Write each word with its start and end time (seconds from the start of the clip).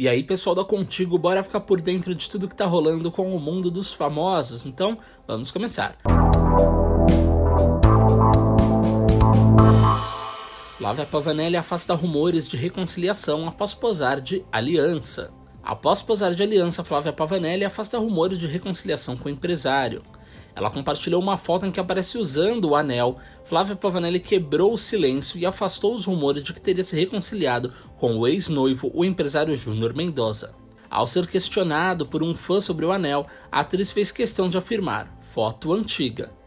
E 0.00 0.08
aí, 0.08 0.22
pessoal 0.22 0.56
da 0.56 0.64
Contigo, 0.64 1.18
bora 1.18 1.44
ficar 1.44 1.60
por 1.60 1.78
dentro 1.78 2.14
de 2.14 2.30
tudo 2.30 2.48
que 2.48 2.56
tá 2.56 2.64
rolando 2.64 3.12
com 3.12 3.36
o 3.36 3.38
mundo 3.38 3.70
dos 3.70 3.92
famosos. 3.92 4.64
Então, 4.64 4.96
vamos 5.28 5.50
começar. 5.50 5.98
Flávia 10.78 11.04
Pavanelli 11.04 11.54
afasta 11.54 11.92
rumores 11.92 12.48
de 12.48 12.56
reconciliação 12.56 13.46
após 13.46 13.74
posar 13.74 14.22
de 14.22 14.42
aliança. 14.50 15.34
Após 15.62 16.00
posar 16.00 16.34
de 16.34 16.42
aliança, 16.42 16.82
Flávia 16.82 17.12
Pavanelli 17.12 17.66
afasta 17.66 17.98
rumores 17.98 18.38
de 18.38 18.46
reconciliação 18.46 19.18
com 19.18 19.28
o 19.28 19.32
empresário. 19.32 20.00
Ela 20.54 20.70
compartilhou 20.70 21.22
uma 21.22 21.36
foto 21.36 21.66
em 21.66 21.70
que 21.70 21.80
aparece 21.80 22.18
usando 22.18 22.70
o 22.70 22.76
anel. 22.76 23.18
Flávia 23.44 23.76
Pavanelli 23.76 24.20
quebrou 24.20 24.72
o 24.72 24.78
silêncio 24.78 25.38
e 25.38 25.46
afastou 25.46 25.94
os 25.94 26.04
rumores 26.04 26.42
de 26.42 26.52
que 26.52 26.60
teria 26.60 26.84
se 26.84 26.96
reconciliado 26.96 27.72
com 27.98 28.18
o 28.18 28.26
ex-noivo, 28.26 28.90
o 28.94 29.04
empresário 29.04 29.56
Júnior 29.56 29.94
Mendoza. 29.94 30.54
Ao 30.90 31.06
ser 31.06 31.26
questionado 31.26 32.04
por 32.04 32.22
um 32.22 32.34
fã 32.34 32.60
sobre 32.60 32.84
o 32.84 32.92
anel, 32.92 33.26
a 33.50 33.60
atriz 33.60 33.92
fez 33.92 34.10
questão 34.10 34.48
de 34.48 34.58
afirmar: 34.58 35.16
foto 35.20 35.72
antiga. 35.72 36.39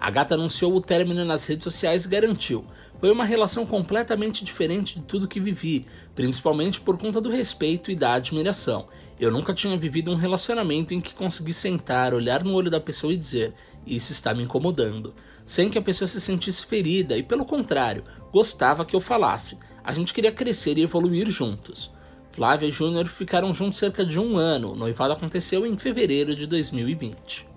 A 0.00 0.10
gata 0.10 0.34
anunciou 0.34 0.74
o 0.74 0.80
término 0.80 1.26
nas 1.26 1.44
redes 1.44 1.62
sociais 1.62 2.06
e 2.06 2.08
garantiu: 2.08 2.64
foi 2.98 3.10
uma 3.10 3.24
relação 3.24 3.66
completamente 3.66 4.42
diferente 4.42 4.98
de 4.98 5.04
tudo 5.04 5.28
que 5.28 5.38
vivi, 5.38 5.84
principalmente 6.14 6.80
por 6.80 6.96
conta 6.96 7.20
do 7.20 7.28
respeito 7.28 7.90
e 7.90 7.94
da 7.94 8.14
admiração. 8.14 8.88
Eu 9.20 9.30
nunca 9.30 9.52
tinha 9.52 9.76
vivido 9.76 10.10
um 10.10 10.14
relacionamento 10.14 10.94
em 10.94 11.02
que 11.02 11.14
consegui 11.14 11.52
sentar, 11.52 12.14
olhar 12.14 12.42
no 12.42 12.54
olho 12.54 12.70
da 12.70 12.80
pessoa 12.80 13.12
e 13.12 13.18
dizer: 13.18 13.52
Isso 13.86 14.10
está 14.10 14.32
me 14.32 14.42
incomodando. 14.42 15.12
Sem 15.44 15.68
que 15.68 15.78
a 15.78 15.82
pessoa 15.82 16.08
se 16.08 16.18
sentisse 16.18 16.64
ferida 16.64 17.18
e, 17.18 17.22
pelo 17.22 17.44
contrário, 17.44 18.02
gostava 18.32 18.86
que 18.86 18.96
eu 18.96 19.00
falasse. 19.00 19.58
A 19.84 19.92
gente 19.92 20.14
queria 20.14 20.32
crescer 20.32 20.78
e 20.78 20.82
evoluir 20.82 21.28
juntos. 21.28 21.90
Flávia 22.32 22.68
e 22.68 22.72
Júnior 22.72 23.06
ficaram 23.06 23.52
juntos 23.52 23.78
cerca 23.78 24.06
de 24.06 24.18
um 24.18 24.38
ano. 24.38 24.72
O 24.72 24.76
noivado 24.76 25.12
aconteceu 25.12 25.66
em 25.66 25.76
fevereiro 25.76 26.34
de 26.34 26.46
2020. 26.46 27.49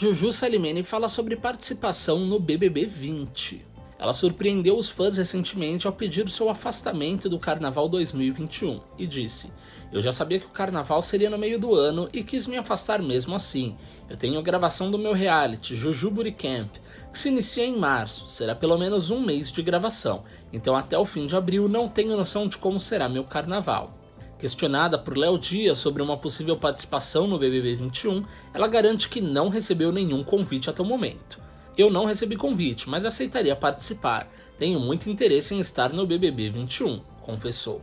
Juju 0.00 0.32
Salimene 0.32 0.82
fala 0.82 1.10
sobre 1.10 1.36
participação 1.36 2.20
no 2.20 2.40
BBB 2.40 2.86
20. 2.86 3.62
Ela 3.98 4.14
surpreendeu 4.14 4.78
os 4.78 4.88
fãs 4.88 5.18
recentemente 5.18 5.86
ao 5.86 5.92
pedir 5.92 6.26
seu 6.30 6.48
afastamento 6.48 7.28
do 7.28 7.38
Carnaval 7.38 7.86
2021 7.86 8.80
e 8.98 9.06
disse: 9.06 9.52
Eu 9.92 10.00
já 10.00 10.10
sabia 10.10 10.40
que 10.40 10.46
o 10.46 10.52
carnaval 10.52 11.02
seria 11.02 11.28
no 11.28 11.36
meio 11.36 11.60
do 11.60 11.74
ano 11.74 12.08
e 12.14 12.24
quis 12.24 12.46
me 12.46 12.56
afastar 12.56 13.02
mesmo 13.02 13.34
assim. 13.34 13.76
Eu 14.08 14.16
tenho 14.16 14.40
gravação 14.40 14.90
do 14.90 14.96
meu 14.96 15.12
reality, 15.12 15.76
Juju 15.76 16.10
Camp, 16.34 16.70
que 17.12 17.18
se 17.18 17.28
inicia 17.28 17.66
em 17.66 17.76
março, 17.76 18.26
será 18.26 18.54
pelo 18.54 18.78
menos 18.78 19.10
um 19.10 19.20
mês 19.20 19.52
de 19.52 19.62
gravação, 19.62 20.24
então 20.50 20.74
até 20.74 20.96
o 20.96 21.04
fim 21.04 21.26
de 21.26 21.36
abril 21.36 21.68
não 21.68 21.90
tenho 21.90 22.16
noção 22.16 22.48
de 22.48 22.56
como 22.56 22.80
será 22.80 23.06
meu 23.06 23.24
carnaval. 23.24 23.99
Questionada 24.40 24.96
por 24.98 25.18
Léo 25.18 25.38
Dias 25.38 25.76
sobre 25.76 26.02
uma 26.02 26.16
possível 26.16 26.56
participação 26.56 27.26
no 27.26 27.38
BBB 27.38 27.76
21, 27.76 28.24
ela 28.54 28.66
garante 28.66 29.06
que 29.10 29.20
não 29.20 29.50
recebeu 29.50 29.92
nenhum 29.92 30.24
convite 30.24 30.70
até 30.70 30.80
o 30.80 30.86
momento. 30.86 31.38
Eu 31.76 31.90
não 31.90 32.06
recebi 32.06 32.36
convite, 32.36 32.88
mas 32.88 33.04
aceitaria 33.04 33.54
participar. 33.54 34.26
Tenho 34.58 34.80
muito 34.80 35.10
interesse 35.10 35.54
em 35.54 35.60
estar 35.60 35.92
no 35.92 36.06
BBB 36.06 36.48
21, 36.48 37.02
confessou. 37.20 37.82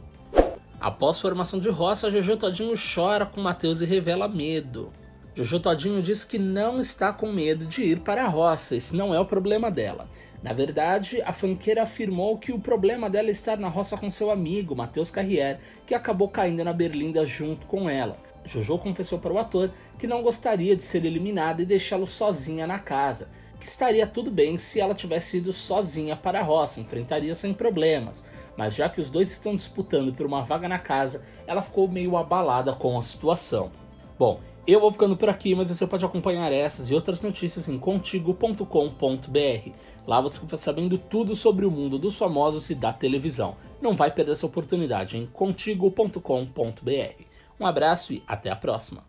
Após 0.82 1.20
formação 1.20 1.60
de 1.60 1.70
roça, 1.70 2.12
Jojo 2.12 2.36
Todinho 2.38 2.74
chora 2.76 3.28
com 3.28 3.40
Matheus 3.40 3.82
e 3.82 3.86
revela 3.86 4.28
medo. 4.28 4.92
Jojo 5.36 5.60
Todinho 5.60 6.02
diz 6.02 6.26
que 6.26 6.40
não 6.40 6.80
está 6.80 7.14
com 7.14 7.32
medo 7.32 7.68
de 7.68 7.84
ir 7.84 8.00
para 8.00 8.26
a 8.26 8.28
roça, 8.28 8.76
esse 8.76 8.96
não 8.96 9.14
é 9.14 9.20
o 9.20 9.26
problema 9.26 9.70
dela. 9.70 10.10
Na 10.44 10.54
verdade, 10.54 11.22
a 11.24 11.34
fanqueira 11.34 11.82
afirmou 11.82 12.38
que 12.38 12.52
o 12.52 12.60
problema 12.60 13.10
dela 13.10 13.30
é 13.30 13.32
estar 13.32 13.58
na 13.58 13.70
roça 13.70 13.98
com 13.98 14.10
seu 14.10 14.30
amigo, 14.30 14.76
Matheus 14.76 15.10
Carrier, 15.10 15.60
que 15.86 15.96
acabou 15.96 16.30
caindo 16.30 16.64
na 16.64 16.74
berlinda 16.74 17.26
junto 17.26 17.66
com 17.66 17.90
ela. 17.90 18.18
Jojo 18.46 18.78
confessou 18.78 19.20
para 19.20 19.34
o 19.34 19.38
ator 19.38 19.72
que 19.98 20.08
não 20.08 20.22
gostaria 20.22 20.76
de 20.76 20.84
ser 20.84 21.06
eliminada 21.06 21.62
e 21.62 21.66
deixá-lo 21.66 22.08
sozinha 22.08 22.66
na 22.66 22.80
casa, 22.80 23.30
que 23.60 23.66
estaria 23.66 24.06
tudo 24.06 24.32
bem 24.32 24.58
se 24.58 24.80
ela 24.80 24.94
tivesse 24.94 25.38
ido 25.38 25.52
sozinha 25.52 26.16
para 26.16 26.40
a 26.40 26.44
roça, 26.44 26.80
enfrentaria 26.80 27.34
sem 27.34 27.54
problemas, 27.54 28.24
mas 28.56 28.76
já 28.76 28.88
que 28.88 29.02
os 29.02 29.10
dois 29.10 29.32
estão 29.32 29.56
disputando 29.56 30.14
por 30.14 30.26
uma 30.26 30.44
vaga 30.44 30.70
na 30.70 30.80
casa, 30.80 31.24
ela 31.46 31.62
ficou 31.62 31.88
meio 31.88 32.16
abalada 32.16 32.74
com 32.74 32.98
a 32.98 33.02
situação. 33.02 33.72
Bom, 34.18 34.40
eu 34.68 34.82
vou 34.82 34.92
ficando 34.92 35.16
por 35.16 35.30
aqui, 35.30 35.56
mas 35.56 35.70
você 35.70 35.88
pode 35.88 36.04
acompanhar 36.04 36.52
essas 36.52 36.92
e 36.92 36.94
outras 36.94 37.22
notícias 37.22 37.70
em 37.70 37.80
contigo.com.br. 37.80 39.72
Lá 40.06 40.20
você 40.20 40.40
fica 40.42 40.58
sabendo 40.58 40.98
tudo 40.98 41.36
sobre 41.36 41.66
o 41.66 41.72
mundo 41.72 41.98
dos 41.98 42.18
famosos 42.18 42.70
e 42.70 42.76
da 42.76 42.92
televisão. 42.92 43.56
Não 43.82 43.96
vai 43.96 44.12
perder 44.12 44.34
essa 44.34 44.46
oportunidade 44.46 45.18
em 45.18 45.26
contigo.com.br. 45.26 47.24
Um 47.58 47.66
abraço 47.66 48.12
e 48.12 48.22
até 48.28 48.52
a 48.52 48.56
próxima. 48.58 49.08